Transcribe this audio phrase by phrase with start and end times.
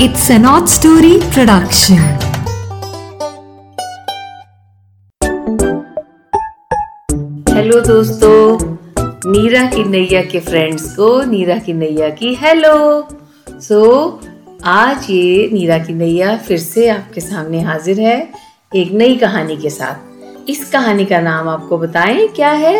[0.00, 1.98] It's an odd story production.
[7.54, 8.58] Hello दोस्तों
[9.32, 13.08] नीरा की नैया के फ्रेंड्स को नीरा की नैया की हेलो
[13.48, 14.28] सो so,
[14.64, 18.32] आज ये नीरा की नैया फिर से आपके सामने हाजिर है
[18.76, 22.76] एक नई कहानी के साथ। इस कहानी का नाम आपको बताएँ क्या है?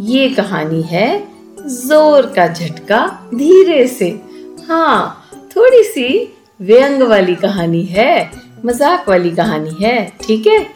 [0.00, 1.24] ये कहानी है
[1.66, 4.20] ज़ोर का झटका धीरे से।
[4.68, 5.18] हाँ
[5.56, 8.30] थोड़ी सी व्यंग वाली कहानी है
[8.64, 10.66] मज़ाक वाली कहानी है, ठीक है?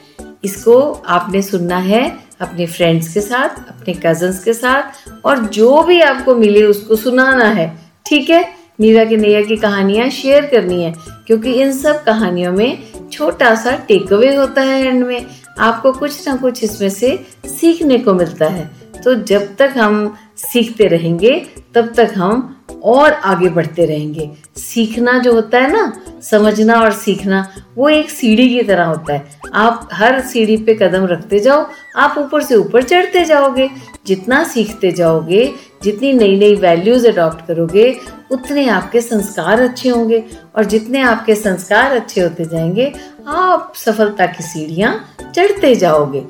[0.45, 6.01] इसको आपने सुनना है अपने फ्रेंड्स के साथ, अपने कजन्स के साथ, और जो भी
[6.01, 8.45] आपको मिले उसको सुनाना है, ठीक है?
[8.81, 10.93] मीरा के नैया की कहानियाँ शेयर करनी है,
[11.27, 12.79] क्योंकि इन सब कहानियों में
[13.13, 15.27] छोटा सा टेक अवे होता है एंड में।
[15.59, 18.71] आपको कुछ ना कुछ इसमें से सीखने को मिलता है।
[19.05, 25.33] तो जब तक हम सीखते रहेंगे, तब तक हम और आगे बढ़ते रहेंगे। सीखना जो
[25.33, 30.21] होता है ना, समझना और सीखना, वो एक सीढ़ी की तरह होता है। आप हर
[30.21, 33.71] सीढ़ी पे कदम रखते जाओ, आप ऊपर से ऊपर चढ़ते जाओगे।
[34.07, 37.97] जितना सीखते जाओगे, जितनी नई नई वैल्यूज़ अडॉप्ट करोगे,
[38.31, 40.25] उतने आपके संस्कार अच्छे होंगे।
[40.57, 42.93] और जितने आपके संस्कार अच्छे होते जाएँगे,
[43.27, 46.25] आप सफलता की सीढ़ियाँ चढ़ते जाओगे।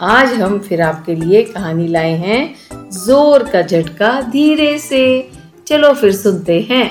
[0.00, 2.54] आज हम फिर आपके लिए कहानी लाए हैं,
[2.90, 5.30] ज़ोर का झटका धीरे से।
[5.68, 6.86] चलो फिर सुनते हैं।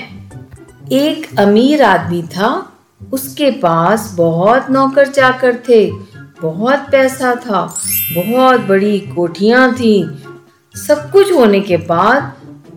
[0.92, 2.72] एक अमीर आदमी था
[3.12, 5.90] उसके पास बहुत नौकर चाकर थे
[6.42, 7.74] बहुत पैसा था
[8.14, 10.18] बहुत बड़ी कोठियाँ थी।
[10.74, 12.32] सब कुछ होने के बाद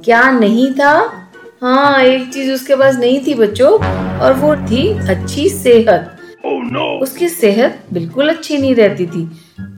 [0.06, 1.14] क्या नहीं था?
[1.62, 3.72] हाँ एक चीज़ उसके पास नहीं थी बच्चों
[4.20, 7.02] और वो थी अच्छी सेहत। Oh, no.
[7.02, 9.32] उसकी सेहत बिल्कुल अच्छी नहीं रहती थी।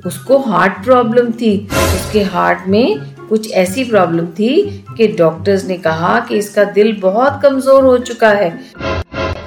[0.06, 4.50] उसको हार्ट प्रॉब्लम थी। उसके हार्ट में कुछ ऐसी प्रॉब्लम थी
[4.98, 8.50] कि डॉक्टर्स ने कहा कि इसका दिल बहुत कमज़ोर हो चुका है।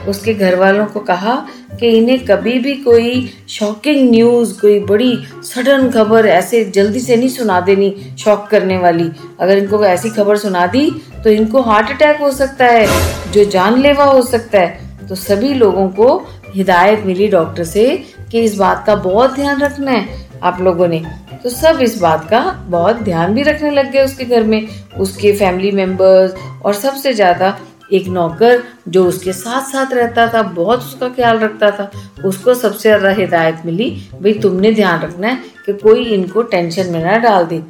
[0.09, 1.35] उसके घर वालों को कहा
[1.81, 5.13] कि इन्हें कभी भी कोई शॉकिंग न्यूज़ कोई बड़ी
[5.45, 9.09] सडन खबर ऐसे जल्दी से नहीं सुना देनी शॉक करने वाली।
[9.41, 10.91] अगर इनको ऐसी खबर सुना दी
[11.25, 12.89] तो इनको हार्ट अटैक हो सकता है,
[13.33, 16.17] जो जानलेवा हो सकता है। तो सभी लोगों को
[16.55, 17.87] हिदायत मिली डॉक्टर से
[18.33, 21.03] कि इस बात का बहुत ध्यान रखना है आप लोगों ने।
[21.43, 25.33] तो सब इस बात का बहुत ध्यान भी रखने लग गए उसके घर में, उसके
[25.33, 27.57] फैमिली मेंबर्स और सबसे ज़्यादा
[27.93, 31.91] एक नौकर जो उसके साथ साथ रहता था, बहुत उसका ख्याल रखता था,
[32.25, 35.37] उसको सबसे ज़्यादा हिदायत मिली, भाई, तुमने ध्यान रखना है
[35.67, 37.63] कि कोई इनको टेंशन में ना डाल दे।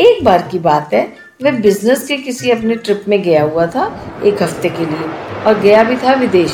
[0.00, 1.02] एक बार की बात है
[1.42, 3.84] वह बिज़नेस के किसी अपने ट्रिप में गया हुआ था,
[4.24, 5.10] एक हफ़्ते के लिए,
[5.46, 6.52] और गया भी था विदेश।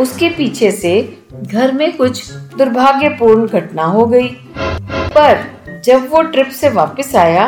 [0.00, 0.92] उसके पीछे से
[1.42, 4.28] घर में कुछ दुर्भाग्यपूर्ण घटना हो गई।
[5.14, 5.44] पर
[5.84, 7.46] जब वो ट्रिप से वापस आया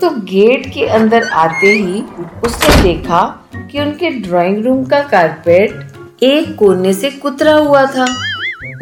[0.00, 2.02] तो गेट के अंदर आते ही
[2.44, 3.22] उसने देखा
[3.56, 8.06] कि उनके ड्राइंग रूम का कारपेट एक कोने से कुतरा हुआ था।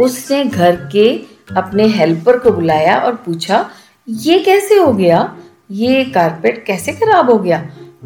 [0.01, 1.09] उसने घर के
[1.57, 3.65] अपने हेल्पर को बुलाया और पूछा,
[4.09, 5.37] ये कैसे हो गया?
[5.71, 7.61] ये कारपेट कैसे खराब हो गया?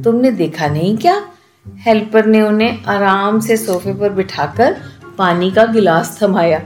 [0.04, 1.22] तुमने देखा नहीं क्या?
[1.66, 4.76] हेल्पर ने उन्हें आराम से सोफे पर बिठाकर
[5.18, 6.60] पानी का गिलास थमाया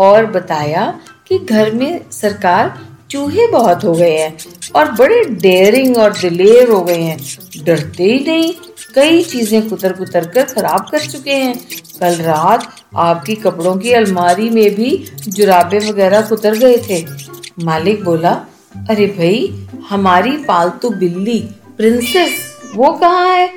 [0.00, 0.86] और बताया
[1.28, 2.78] कि घर में सरकार
[3.12, 4.36] चूहे बहुत हो गए हैं
[4.76, 7.18] और बड़े डेयरिंग और दिलेर हो गए हैं।
[7.64, 8.52] डरते ही नहीं,
[8.94, 11.54] कई चीज़ें कुतर कुतर कर खराब कर चुके हैं।
[12.00, 17.04] कल रात आपकी कपड़ों की अलमारी में भी जुराबे वगैरह कुतर गए थे।
[17.64, 18.30] मालिक बोला,
[18.90, 21.38] अरे भाई, हमारी पालतू बिल्ली
[21.76, 22.32] प्रिंसेस
[22.74, 23.48] वो कहाँ है?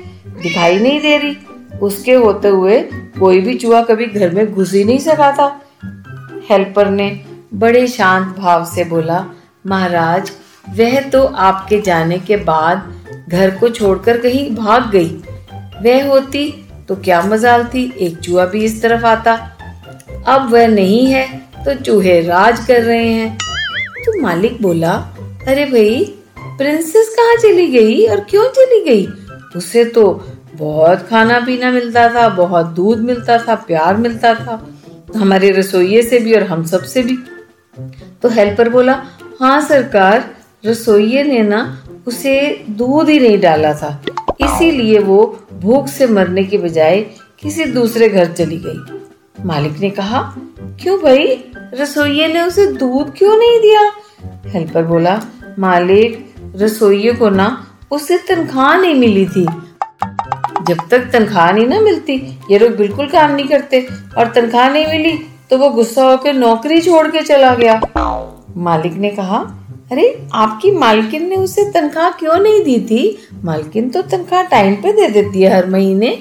[0.42, 1.36] दिखाई नहीं दे रही।
[1.82, 2.80] उसके होते हुए
[3.18, 5.60] कोई भी चूहा कभी घर में घुस ही नहीं सका था।
[6.50, 7.24] हेल्पर ने
[7.54, 9.24] बड़े शांत भाव से बोला
[9.66, 10.30] महाराज,
[10.70, 12.92] वह तो आपके जाने के बाद
[13.28, 15.08] घर को छोड़कर कहीं भाग गई।
[15.82, 16.50] वह होती
[16.88, 19.32] तो क्या मजाल थी एक चूहा भी इस तरफ़ आता।
[20.26, 21.26] अब वह नहीं है
[21.64, 23.36] तो चूहे राज कर रहे हैं।
[23.98, 24.92] तो मालिक बोला,
[25.48, 26.04] अरे भाई
[26.58, 29.06] प्रिंसेस कहाँ चली गई और क्यों चली गई?
[29.56, 30.04] उसे तो
[30.54, 34.66] बहुत खाना पीना मिलता था, बहुत दूध मिलता था, प्यार मिलता था।
[35.16, 37.16] हमारे रसोइये से भी और हम सबसे भी।
[38.22, 38.94] तो हेल्पर बोला
[39.40, 40.24] हाँ सरकार
[40.66, 41.58] रसोइये ने ना
[42.06, 43.88] उसे दूध ही नहीं डाला था।
[44.40, 45.18] इसीलिए वो
[45.52, 47.00] भूख से मरने के बजाय
[47.40, 50.22] किसी दूसरे घर चली गई। मालिक ने कहा,
[50.80, 51.26] क्यों भाई?
[51.74, 53.80] रसोइये ने उसे दूध क्यों नहीं दिया?
[54.46, 55.20] हेल्पर बोला,
[55.58, 57.48] मालिक रसोइये को ना
[57.90, 59.44] उसे तनख्वाह नहीं मिली थी।
[60.68, 62.14] जब तक तनख्वाह नहीं ना मिलती,
[62.50, 63.86] ये लोग बिल्कुल काम नहीं करते
[64.18, 65.18] और तनख्वाह नहीं मिली
[65.50, 67.80] तो वो गुस्सा होकर नौकरी छोड़ के चला गया।
[68.56, 69.38] मालिक ने कहा,
[69.92, 73.28] अरे, आपकी मालकिन ने उसे तनख्वाह क्यों नहीं दी थी?
[73.44, 76.20] मालकिन तो तनख्वाह टाइम पे दे देती है हर महीने.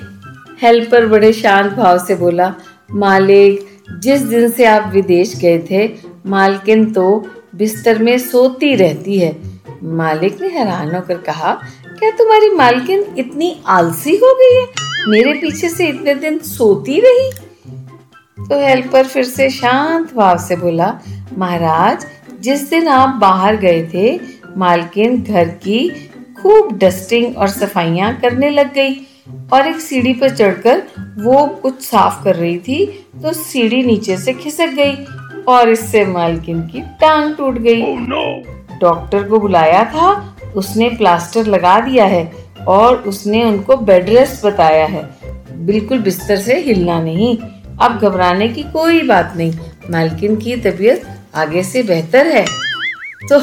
[0.61, 2.55] हेल्पर बड़े शांत भाव से बोला,
[2.91, 3.67] मालिक,
[3.99, 5.91] जिस दिन से आप विदेश गए थे,
[6.25, 9.37] मालकिन तो बिस्तर में सोती रहती है।
[9.83, 11.59] मालिक ने हैरान होकर कहा,
[11.99, 14.67] क्या तुम्हारी मालकिन इतनी आलसी हो गई है?
[15.07, 17.31] मेरे पीछे से इतने दिन सोती रही?
[18.39, 20.99] तो हेल्पर फिर से शांत भाव से बोला,
[21.37, 22.05] महाराज
[22.41, 24.19] जिस दिन आप बाहर गए थे
[24.57, 25.89] मालकिन घर की
[26.41, 28.95] खूब डस्टिंग और सफाइयाँ करने लग गई
[29.53, 30.81] और एक सीढ़ी पर चढ़कर
[31.17, 32.85] वो कुछ साफ़ कर रही थी
[33.23, 34.95] तो सीढ़ी नीचे से खिसक गई
[35.47, 38.79] और इससे मालकिन की टांग टूट गई। Oh, no.
[38.79, 40.11] डॉक्टर को बुलाया था
[40.55, 42.31] उसने प्लास्टर लगा दिया है
[42.67, 45.03] और उसने उनको बेड रेस्ट बताया है।
[45.65, 47.37] बिल्कुल बिस्तर से हिलना नहीं
[47.77, 49.53] अब घबराने की कोई बात नहीं।
[49.91, 51.05] मालकिन की तबीयत
[51.35, 52.45] आगे से बेहतर है।
[53.29, 53.39] तो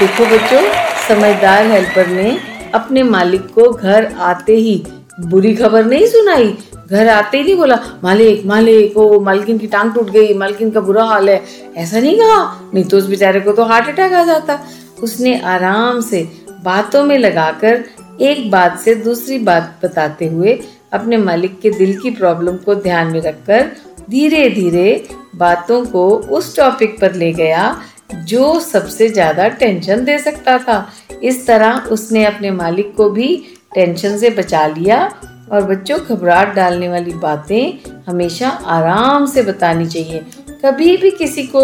[0.00, 0.62] देखो बच्चों,
[1.08, 2.38] समझदार हेल्पर ने
[2.74, 4.86] अपने मालिक को घर आते ही
[5.20, 6.58] बुरी खबर नहीं सुनाई।
[6.90, 10.80] घर आते ही नहीं बोला, मालिक मालिक, ओ, मालकिन की टांग टूट गई, मालकिन का
[10.80, 11.42] बुरा हाल है।
[11.76, 14.60] ऐसा नहीं कहा, नहीं तो उस बेचारे को तो हार्ट अटैक आ जाता।
[15.02, 16.28] उसने आराम से
[16.64, 17.84] बातों में लगाकर
[18.20, 20.60] एक बात से दूसरी बात बताते हुए
[20.92, 23.70] अपने मालिक के दिल की प्रॉब्लम को ध्यान में रखकर
[24.10, 25.04] धीरे धीरे
[25.36, 27.76] बातों को उस टॉपिक पर ले गया
[28.24, 30.86] जो सबसे ज़्यादा टेंशन दे सकता था।
[31.22, 33.36] इस तरह उसने अपने मालिक को भी
[33.74, 35.04] टेंशन से बचा लिया
[35.52, 40.24] और बच्चों घबराहट डालने वाली बातें हमेशा आराम से बतानी चाहिए।
[40.64, 41.62] कभी भी किसी को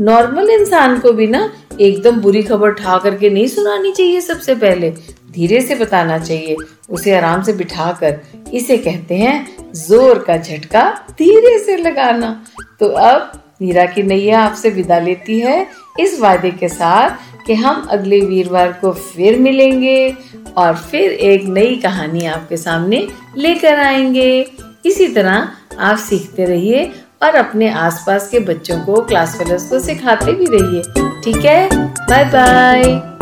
[0.00, 1.50] नॉर्मल इंसान को भी ना
[1.80, 4.90] एकदम बुरी खबर ठा करके नहीं सुनानी चाहिए सबसे पहले।
[5.30, 6.56] धीरे से बताना चाहिए,
[6.90, 8.20] उसे आराम से बिठाकर।
[8.54, 12.30] इसे कहते हैं ज़ोर का झटका धीरे से लगाना।
[12.80, 13.32] तो अब
[13.62, 15.66] मीरा की नैया आपसे विदा लेती है।
[16.00, 20.14] इस वादे के साथ कि हम अगले वीरवार को फिर मिलेंगे
[20.56, 23.06] और फिर एक नई कहानी आपके सामने
[23.36, 24.30] लेकर आएँगे।
[24.86, 26.84] इसी तरह आप सीखते रहिए
[27.22, 30.82] और अपने आसपास के बच्चों को क्लास फेलोज को सिखाते भी रहिए।
[31.24, 31.68] ठीक है?
[32.00, 33.15] Bye bye